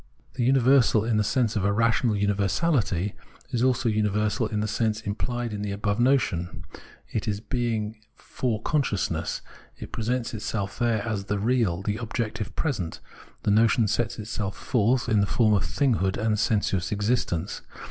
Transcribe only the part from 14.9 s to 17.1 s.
in the form of thinghood and sensuous